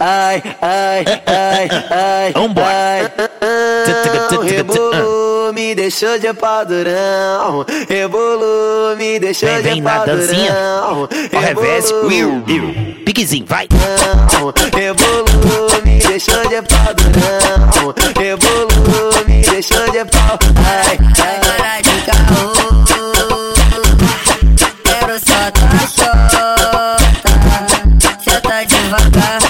Ai, 0.00 0.42
ai, 0.62 1.04
ai, 1.26 1.68
ai. 1.90 2.32
Vambora. 2.32 3.12
Rebolo 4.42 5.52
me 5.52 5.74
deixou 5.74 6.18
de 6.18 6.32
padrão. 6.32 7.66
Rebolo 7.88 8.96
me 8.96 9.18
deixou 9.20 9.48
Vem, 9.50 9.56
de 9.58 9.62
vem 9.62 9.80
na 9.82 10.04
dancinha. 10.04 10.52
padrão. 10.54 11.08
Ó, 11.34 11.38
revés. 11.38 11.90
Rebolo, 11.90 13.04
Piquezinho, 13.04 13.44
vai. 13.46 13.68
Rebolo 14.74 15.82
me 15.84 15.98
deixou 15.98 16.48
de 16.48 16.62
padrão. 16.62 17.94
Rebolo 18.18 19.24
me 19.26 19.42
deixou 19.42 19.84
de 19.90 20.04
pau. 20.06 20.38
Ai, 20.66 20.98
ai. 21.18 21.40
cara 21.58 21.80
de 21.82 22.00
caô. 22.06 22.52
Quero 24.84 25.18
só 25.18 25.50
tua 25.50 25.80
chota. 25.86 26.56
Senta 28.22 28.64
devagar, 28.64 29.40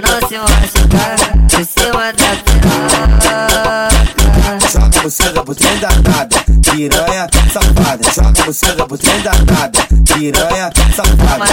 pra 0.00 0.20
não 0.20 0.28
se 0.28 0.38
machucar. 0.38 1.16
Por 1.48 1.64
cima 1.64 2.12
da 2.12 2.30
piroca. 2.44 3.88
Joga 4.72 5.00
buceta 5.02 5.42
pro 5.42 5.54
trem 5.54 5.78
danada, 5.78 6.36
piranha 6.70 7.28
safada. 7.52 8.12
Joga 8.14 8.44
buceta 8.44 8.86
pro 8.86 8.98
trem 8.98 9.20
danada, 9.22 9.80
piranha 10.12 10.70
safada. 10.94 11.46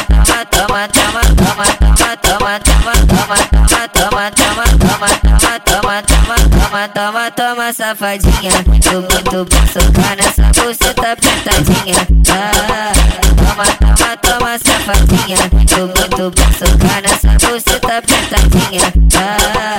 Toma, 0.52 0.88
toma, 0.88 0.88
toma, 0.88 1.22
toma, 1.36 1.66
toma, 1.78 2.20
toma, 2.20 2.60
toma, 2.60 2.94
toma, 3.06 3.38
toma, 3.48 4.32
toma, 4.32 4.32
toma, 4.32 4.66
toma, 4.78 5.08
toma, 5.30 5.60
toma, 5.60 6.02
toma, 6.02 6.36
toma, 6.50 6.82
toma, 6.90 7.32
toma, 7.32 7.74
safadinha. 7.74 8.52
Tô 8.82 8.94
muito 9.02 9.46
bom 9.46 9.64
socar 9.68 10.16
nessa 10.18 10.46
buceta 10.62 11.12
apertadinha. 11.12 12.02
Ah, 12.30 12.94
toma, 13.38 13.66
toma, 13.80 14.12
toma, 14.18 14.52
safadinha. 14.60 15.38
Tô 15.68 15.78
muito 15.86 16.03
socar 16.32 17.02
nessa 17.02 17.48
buceta 17.48 17.98
apertadinha. 17.98 18.94
Ah. 19.16 19.78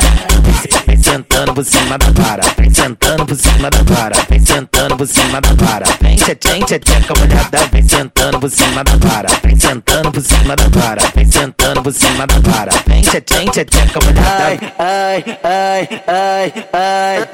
Vem 0.86 1.02
sentando 1.02 1.54
por 1.54 1.64
cima 1.64 1.98
da 1.98 2.06
vara, 2.10 2.42
vem 2.58 2.74
sentando 2.74 3.26
por 3.26 3.36
cima 3.36 3.70
da 3.70 3.82
vara, 3.82 4.16
vem 4.28 4.44
sentando 4.44 4.96
por 4.96 5.06
cima 5.06 5.40
da 5.40 5.64
vara. 5.64 5.86
Vem 6.00 6.16
tchê 6.16 6.34
tchê 6.34 6.58
tchê 6.60 6.78
tchê 6.78 7.00
com 7.06 7.14
a 7.14 7.20
molhada, 7.20 7.68
vem 7.72 7.88
sentando 7.88 8.40
por 8.40 8.50
cima 8.50 8.84
da 8.84 8.96
vara, 8.96 9.28
vem 9.42 9.58
sentando 9.58 10.12
por 10.12 10.22
cima 10.22 10.56
da 10.56 10.68
vara, 10.68 11.02
vem 11.14 11.30
sentando 11.30 11.82
por 11.82 11.92
cima 11.92 12.26
da 12.26 12.50
vara. 12.50 12.72
Vem 12.86 13.02
tchê 13.02 13.20
tchê 13.20 13.44
tchê 13.44 13.64
tchê 13.64 13.86
com 13.92 13.98
a 13.98 14.04
molhada. 14.04 14.44
Ai, 14.44 14.58
ai, 14.78 15.24
ai, 15.44 15.88
ai, 16.08 16.52
ai. 16.72 17.28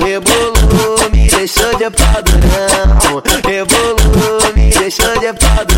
Rebolo 0.00 1.10
me 1.12 1.28
deixou 1.28 1.76
de 1.76 1.90
padrão. 1.90 3.22
Rebolo 3.46 4.54
me 4.56 4.70
deixou 4.70 5.18
de 5.18 5.32
padrão. 5.34 5.73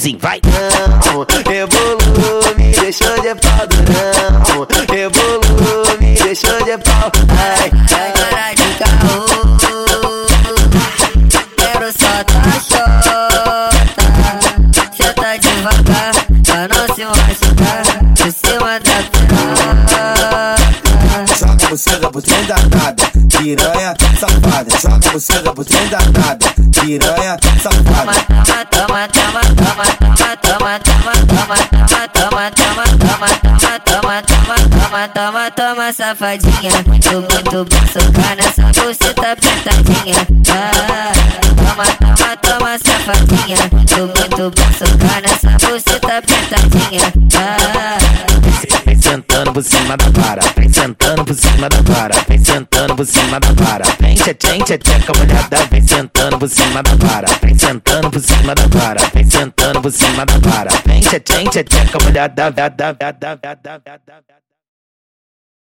Piquezinho, 0.00 0.18
vai. 0.18 0.40
Rebolo 1.46 1.98
me 2.56 2.72
deixou 2.72 3.14
de 3.20 3.34
padrão. 3.34 4.66
Rebolo 4.88 6.00
me 6.00 6.14
deixou 6.14 6.56
de 6.64 6.78
pau. 6.78 7.12
Ai, 7.38 7.70
ai. 7.92 8.12
cara 8.12 8.54
de 8.54 8.64
caô. 8.78 9.26
Quero 11.56 11.92
só 11.92 12.24
tua 12.24 12.56
chota. 12.62 13.70
Senta 14.96 15.38
devagar, 15.38 16.14
pra 16.46 16.60
não 16.68 16.84
se 16.94 17.04
machucar. 17.04 17.84
Por 18.16 18.32
cima 18.32 18.80
da 18.80 18.98
piroca. 19.12 20.60
Joga 21.38 21.68
buceta 21.68 22.10
pro 22.10 22.22
trem 22.22 22.44
danada, 22.46 23.04
piranha 23.36 23.94
safada. 24.18 24.70
Joga 24.80 25.10
buceta 25.12 25.52
pro 25.52 25.64
trem 25.64 25.88
danada, 25.88 26.46
piranha 26.80 27.36
safada. 27.62 27.90
toma, 27.90 28.14
toma, 28.24 28.64
toma, 28.64 29.08
toma, 29.08 29.49
toma, 34.90 35.08
toma, 35.08 35.50
toma, 35.50 35.92
safadinha. 35.92 36.70
Tô 37.02 37.20
muito 37.20 37.64
bem 37.64 37.86
socar 37.86 38.36
nessa 38.36 38.62
buceta 38.80 39.32
apertadinha. 39.32 40.26
Ah, 40.50 41.12
toma, 41.56 41.84
toma, 42.16 42.36
toma, 42.36 42.78
safadinha. 42.78 43.56
Tô 43.88 44.06
muito 44.06 44.50
bem 44.50 44.72
socar 44.72 45.22
nessa 45.22 45.66
buceta 45.66 46.18
apertadinha. 46.18 47.12
Ah, 47.36 47.98
sentando 49.00 49.52
por 49.52 49.62
cima 49.62 49.96
da 49.96 50.10
vara 50.20 50.49
por 51.30 51.36
cima 51.36 51.68
da 51.68 51.80
vara, 51.82 52.14
vem 52.28 52.44
sentando 52.44 52.96
por 52.96 53.06
cima 53.06 53.38
da 53.38 53.52
vara. 53.52 53.84
Vem 54.00 54.16
tchê 54.16 54.34
tchê 54.34 54.66
com 55.06 55.12
a 55.12 55.18
molhada, 55.18 55.58
vem 55.70 55.86
sentando 55.86 56.38
por 56.40 56.48
cima 56.48 56.82
da 56.82 56.94
vara, 56.96 57.28
vem 57.40 57.56
sentando 57.56 58.10
por 58.10 58.20
cima 58.20 58.52
da 58.52 58.66
vara, 58.66 59.00
vem 59.14 59.30
sentando 59.30 59.80
por 59.80 59.92
cima 59.92 60.26
da 60.26 60.38
vara. 60.38 60.70
Vem 60.84 61.00
tchê 61.00 61.20
tchê 61.20 61.84
com 61.92 62.08
a 62.08 62.10
da 62.10 62.26
da 62.26 62.50
da 62.50 62.68
da 62.68 62.92
da 62.92 63.12
da 63.12 63.34
da 63.54 63.56
da. 63.78 64.49